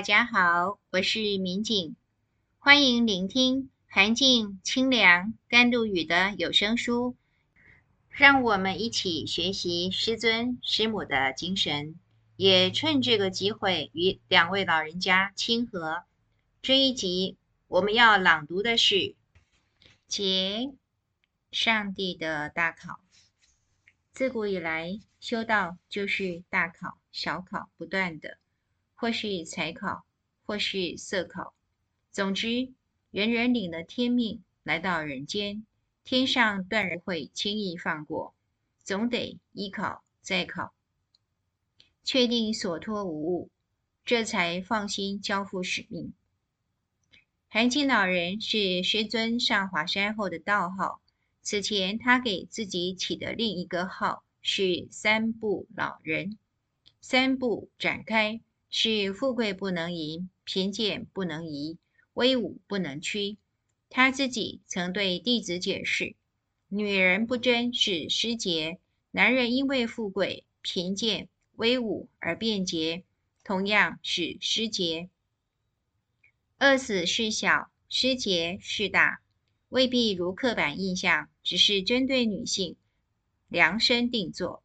[0.00, 1.94] 大家好，我是民警，
[2.58, 7.18] 欢迎聆听涵静清凉甘露雨的有声书，
[8.08, 12.00] 让我们一起学习师尊师母的精神，
[12.36, 16.04] 也趁这个机会与两位老人家亲和。
[16.62, 17.36] 这一集
[17.68, 19.14] 我们要朗读的是
[20.08, 20.72] 解
[21.52, 23.00] 上帝的大考。
[24.12, 28.38] 自古以来，修道就是大考小考不断的。
[29.00, 30.04] 或是才考，
[30.44, 31.54] 或是色考，
[32.10, 32.70] 总之，
[33.10, 35.64] 人人领了天命来到人间，
[36.04, 38.34] 天上断然会轻易放过，
[38.84, 40.74] 总得一考再考，
[42.04, 43.48] 确定所托无误，
[44.04, 46.12] 这才放心交付使命。
[47.48, 51.00] 涵静老人是师尊上华山后的道号，
[51.40, 56.36] 此前他给自己起的另一个号是三不老人，
[57.00, 58.42] 三不展开。
[58.70, 61.76] 是富贵不能淫，贫贱不能移，
[62.14, 63.36] 威武不能屈。
[63.88, 66.14] 他自己曾对弟子解释：
[66.68, 68.78] 女人不贞是失节，
[69.10, 73.02] 男人因为富贵、贫贱、威武而变节，
[73.42, 75.10] 同样是失节。
[76.60, 79.20] 饿死是小，失节是大，
[79.68, 82.76] 未必如刻板印象，只是针对女性
[83.48, 84.62] 量身定做。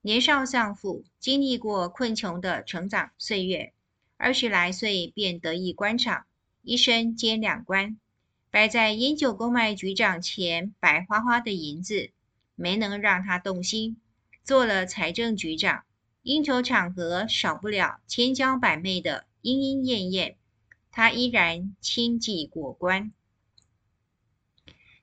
[0.00, 3.72] 年少丧父，经历过困穷的成长岁月，
[4.16, 6.24] 二十来岁便得意官场，
[6.62, 7.98] 一生兼两官，
[8.48, 12.12] 摆在烟酒公卖局长前白花花的银子，
[12.54, 14.00] 没能让他动心。
[14.44, 15.84] 做了财政局长，
[16.22, 20.36] 应酬场合少不了千娇百媚的莺莺燕燕，
[20.92, 23.12] 他依然轻骑过关。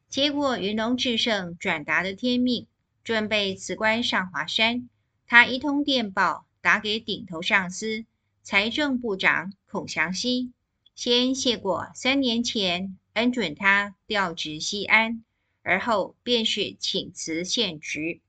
[0.08, 2.66] 结果云龙至圣转达的天命。
[3.06, 4.90] 准备辞官上华山，
[5.28, 8.04] 他一通电报打给顶头上司
[8.42, 10.52] 财政部长孔祥熙，
[10.96, 15.24] 先谢过三年前恩准他调职西安，
[15.62, 18.22] 而后便是请辞现职，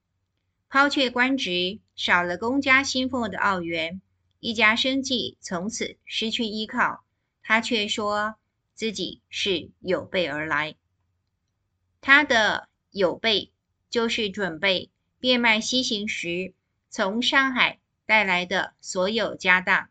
[0.69, 4.03] 抛却官职，少了公家薪俸的澳元，
[4.41, 7.03] 一家生计从此失去依靠。
[7.43, 8.35] 他却说
[8.75, 10.75] 自己是有备而来，
[12.03, 13.53] 他的有备。
[13.97, 14.91] 就是准备
[15.21, 16.53] 变卖西行时
[16.91, 19.89] 从上海带来的所有家当，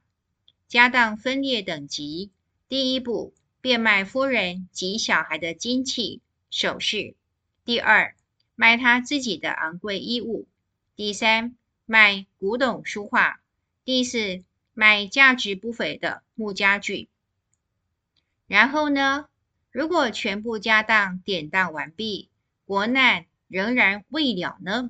[0.68, 2.30] 家当分列等级：
[2.70, 6.22] 第一步，变卖夫人及小孩的金器
[6.52, 7.16] 首饰；
[7.66, 8.16] 第二，
[8.54, 10.46] 卖他自己的昂贵衣物；
[10.96, 11.56] 第三，
[11.88, 13.40] 卖古董书画；
[13.84, 14.44] 第四，
[14.76, 17.10] 卖价值不菲的木家具。
[18.46, 19.28] 然后呢？
[19.72, 22.30] 如果全部家当典当完毕，
[22.68, 23.26] 国难。
[23.56, 24.90] 仍然未了呢。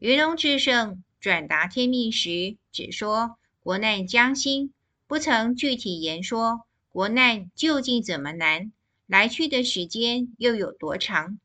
[0.00, 4.72] 云龙至圣转达天命时，只说国难将兴，
[5.06, 8.72] 不曾具体言说国难究竟怎么难，
[9.06, 11.38] 来去的时间又有多长。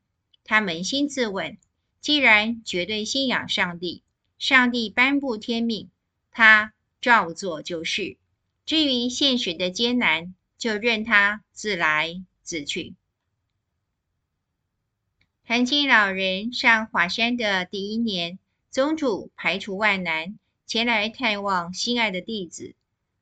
[0.43, 1.59] 他扪心自问：
[2.01, 4.01] 既然绝对信仰上帝，
[4.39, 5.91] 上帝颁布天命，
[6.31, 8.17] 他照做就是。
[8.65, 12.95] 至于现实的艰难，就任他自来自去。
[15.49, 18.37] 涵静老人上华山的第一年，
[18.69, 20.37] 宗主排除万难
[20.67, 22.75] 前来探望心爱的弟子。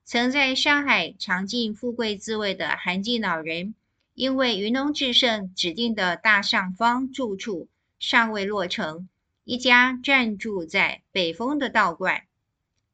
[0.03, 3.75] 曾在上海尝尽富贵滋味的涵静老人，
[4.13, 9.07] 因为云龙至圣指定的大上方住处尚未落成，
[9.45, 12.23] 一家暂住在北峰的道观。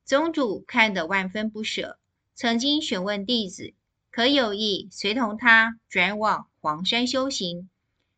[0.05, 1.97] 宗主看得万分不舍，
[2.35, 3.73] 曾经询问弟子，
[4.11, 7.67] 可有意随同他转往黄山修行。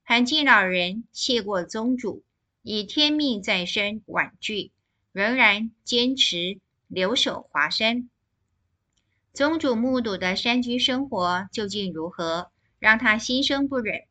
[0.08, 2.24] 涵静老人谢过宗主，
[2.62, 4.72] 以天命在身婉拒，
[5.12, 8.08] 仍然坚持留守华山。
[9.34, 14.04] 宗主目睹的山居生活究竟如何，让他心生不忍。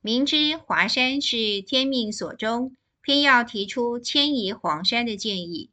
[0.00, 5.70] 明知华山是天命所终，偏要提出迁移黄山的建议。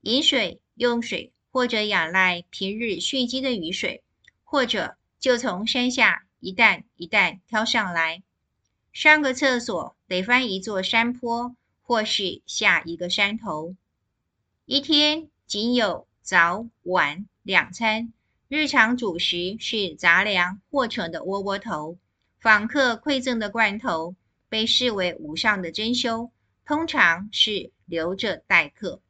[0.00, 4.02] 饮水、用水，或者仰赖平日蓄积的雨水，
[4.42, 6.24] 或者就从山下。
[6.40, 8.22] 一担一担挑上来，
[8.92, 13.74] 上个厕所得翻一座山坡，或是下一个山头。
[14.64, 18.12] 一天仅有早晚两餐，
[18.48, 21.98] 日常主食是杂粮或成的窝窝头。
[22.38, 24.14] 访客馈赠的罐头
[24.48, 26.30] 被视为无上的珍馐，
[26.64, 29.00] 通常是留着待客。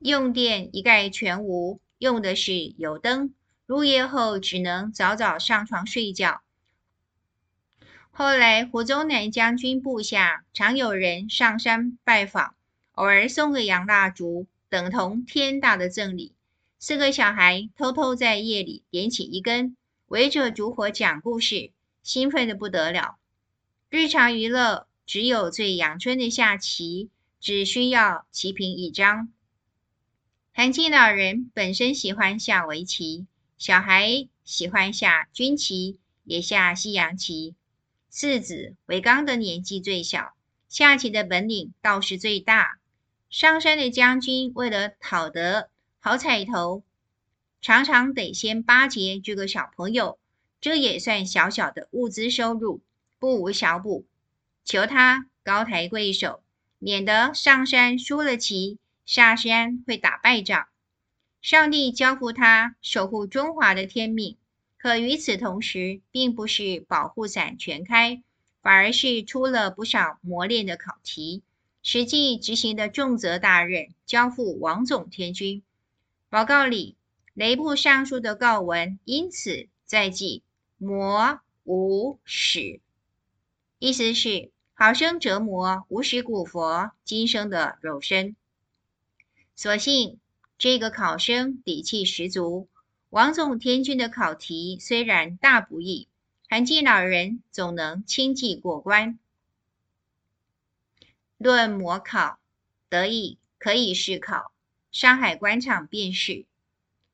[0.00, 3.34] 用电一概全无，用的是油灯。
[3.68, 6.40] 入夜后只能早早上床睡觉。
[8.10, 12.54] 后来胡宗南将军部下常有人上山拜访，
[12.92, 16.32] 偶尔送个洋蜡烛，等同天大的赠礼。
[16.78, 19.76] 四个小孩偷偷在夜里点起一根，
[20.06, 21.70] 围着烛火讲故事，
[22.02, 23.18] 兴奋得不得了。
[23.90, 29.30] 日常娱乐只有最阳春的下棋，只需要棋盘一张。
[30.54, 33.27] 韩静老人本身喜欢下围棋，
[33.58, 37.56] 小孩喜欢下军棋，也下西洋棋。
[38.08, 40.34] 四子维刚的年纪最小，
[40.68, 42.78] 下棋的本领倒是最大。
[43.28, 46.84] 上山的将军为了讨得好彩头，
[47.60, 50.20] 常常得先巴结这个小朋友，
[50.60, 52.80] 这也算小小的物资收入，
[53.18, 54.06] 不无小补。
[54.64, 56.44] 求他高抬贵手，
[56.78, 60.68] 免得上山输了棋，下山会打败仗。
[61.40, 64.36] 上帝交付他守护中华的天命。
[64.76, 68.22] 可与此同时，并不是保护伞全开，
[68.62, 71.42] 反而是出了不少磨练的考题。
[71.82, 75.62] 实际执行的重责大任交付王总天军。
[76.28, 76.96] 报告里，
[77.34, 80.42] 雷部尚书的告文因此在记
[80.76, 82.80] 磨无始，
[83.78, 88.36] 意思是好生折磨无始古佛今生的肉身。
[89.56, 90.20] 所幸
[90.58, 92.68] 这个考生底气十足。
[93.10, 96.08] 王总天君的考题虽然大不易，
[96.48, 99.20] 韩静老人总能轻骑过关。
[101.36, 102.40] 论模考，
[102.88, 104.50] 得意可以试考，
[104.90, 106.44] 上海官场便是；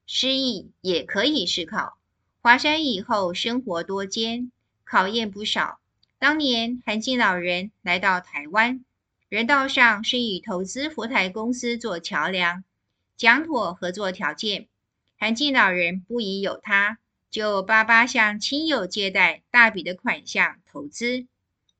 [0.07, 1.99] 失意也可以试考。
[2.41, 4.51] 华山以后生活多艰，
[4.85, 5.81] 考验不少。
[6.19, 8.83] 当年韩静老人来到台湾，
[9.29, 12.65] 人道上是以投资福台公司做桥梁，
[13.17, 14.67] 讲妥合作条件。
[15.17, 16.99] 韩静老人不疑有他，
[17.31, 21.27] 就巴巴向亲友借贷大笔的款项投资。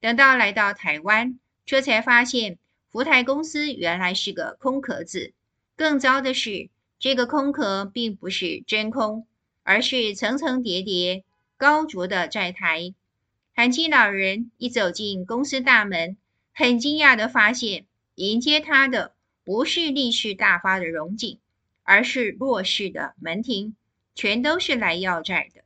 [0.01, 2.59] 等到来到台湾，这才发现
[2.91, 5.33] 福台公司原来是个空壳子。
[5.77, 9.27] 更糟的是，这个空壳并不是真空，
[9.65, 11.25] 而是层层叠叠、
[11.57, 12.95] 高筑的债台。
[13.57, 16.17] 韩静老人一走进公司大门，
[16.53, 19.14] 很惊讶地发现，迎接他的
[19.45, 21.39] 不是利市大发的荣景。
[21.87, 23.75] 而是弱势的门庭，
[24.15, 25.65] 全都是来要债的。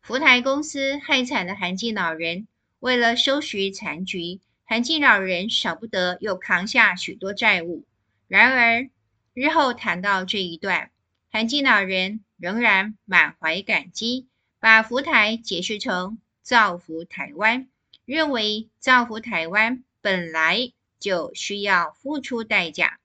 [0.00, 2.48] 福台公司害惨了韩进老人，
[2.78, 7.84] 为了收拾残局，韩进老人少不得又扛下许多债务。
[8.28, 8.88] 然而
[9.34, 10.90] 日后谈到这一段，
[11.30, 14.26] 韩进老人仍然满怀感激，
[14.58, 17.68] 把福台解释成造福台湾，
[18.06, 20.72] 认为造福台湾本来
[21.06, 22.98] 就需要付出代价。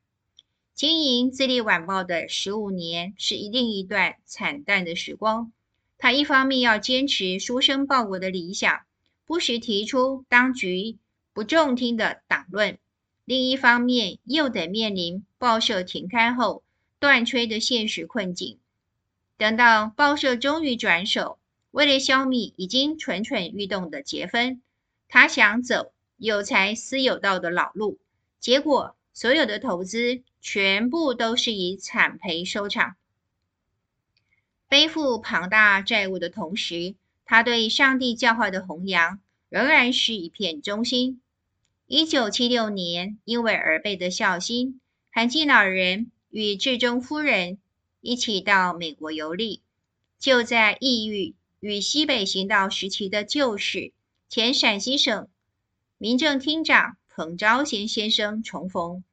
[0.74, 5.52] 经营自立晚报的十五年是一另一段惨淡的时光。
[6.00, 8.82] 他一方面要坚持书生报国的理想，
[9.24, 10.98] 不时提出当局
[11.32, 12.78] 不中听的党论；
[13.24, 16.64] 另一方面又得面临报社停刊后
[16.98, 18.58] 断炊的现实困境。
[19.38, 21.38] 等到报社终于转手，
[21.70, 24.64] 为了消灭已经蠢蠢欲动的节分，
[25.08, 27.98] 他想走有财私有道的老路，
[28.40, 30.24] 结果所有的投资。
[30.44, 32.96] 全部都是以惨赔收场。
[34.68, 36.96] 背负庞大债务的同时，
[37.26, 39.20] 他对上帝教化的弘扬
[39.50, 41.22] 仍然是一片忠心。
[41.86, 44.82] 一九七六年，因为儿辈的孝心，
[45.12, 47.60] 韩进老人与志忠夫人
[48.00, 49.62] 一起到美国游历。
[50.18, 53.94] 就在异域与西北行道时期的旧史
[54.28, 55.28] 前陕西省
[56.02, 59.04] 民政厅长彭昭贤先生重逢。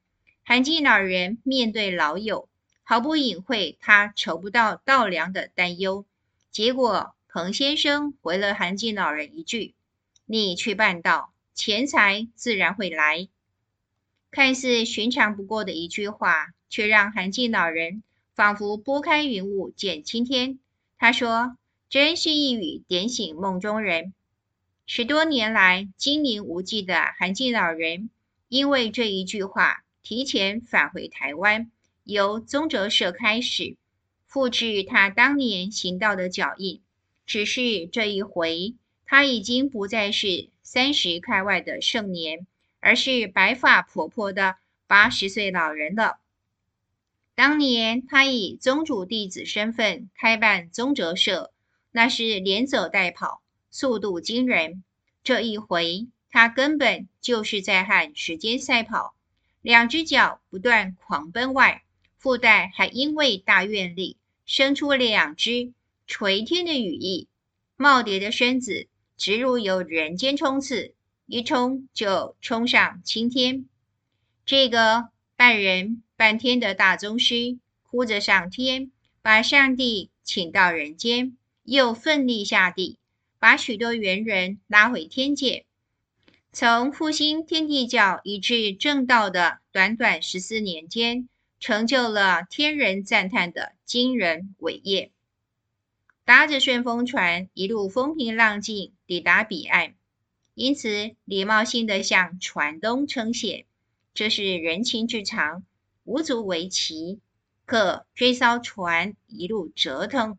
[0.43, 2.49] 韩进老人面对老友，
[2.81, 6.03] 毫不隐晦他筹不到稻粮的担忧。
[6.49, 9.75] 结果，彭先生回了韩进老人一句
[10.25, 13.27] ：“你去办到，钱财自然会来。”
[14.31, 18.01] 看似寻常不过的一句话，却让韩进老人
[18.33, 20.57] 仿佛拨开云雾见青天。
[20.97, 21.55] 他说
[21.87, 24.11] ：“真是一语点醒梦中人。”
[24.91, 28.09] 十多年来精灵无忌的韩静老人，
[28.47, 29.83] 因为这一句话。
[30.01, 31.69] 提前返回台湾，
[32.05, 33.77] 由宗哲社开始
[34.25, 36.81] 复制他当年行道的脚印。
[37.27, 38.73] 只是这一回，
[39.05, 42.47] 他已经不再是三十开外的盛年，
[42.79, 44.55] 而是白发婆婆的
[44.87, 46.17] 八十岁老人了。
[47.35, 51.53] 当年他以宗主弟子身份开办宗哲社，
[51.91, 53.38] 那是连走带跑，
[53.71, 54.83] 速度惊人。
[55.23, 59.15] 这一回，他根本就是在和时间赛跑。
[59.61, 61.83] 两只脚不断狂奔外，
[62.17, 65.73] 腹带还因为大愿力生出两只
[66.07, 67.27] 垂天的羽翼，
[67.77, 70.93] 耄耋的身子直如有人间冲刺，
[71.25, 73.65] 一冲就冲上青天。
[74.45, 82.97] 这个半人半天的大宗师，哭着上天，把上帝请到人间，又奋力下地，
[83.39, 85.65] 把许多猿人拉回天界。
[86.51, 91.29] 从复兴天地教以至正道的短短十四年间，
[91.59, 95.11] 成就了天人赞叹的惊人伟业。
[96.25, 99.95] 搭着顺风船，一路风平浪静，抵达彼岸。
[100.53, 103.65] 因此，礼貌性地向船东称谢，
[104.13, 105.63] 这是人情之常，
[106.03, 107.19] 无足为奇。
[107.65, 110.37] 可这艘船一路折腾，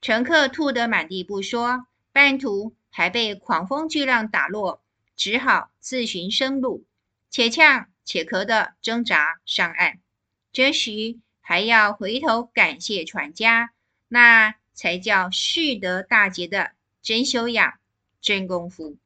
[0.00, 1.86] 乘客吐得满地不说，
[2.18, 4.82] 半途还被狂风巨浪打落。
[5.14, 6.84] 只好自寻生路，
[7.30, 10.00] 且呛且咳地挣扎上岸。
[10.52, 13.70] 这时还要回头感谢船家，
[14.08, 16.72] 那才叫蓄得大节的
[17.02, 17.74] 真修养、
[18.20, 18.96] 真功夫。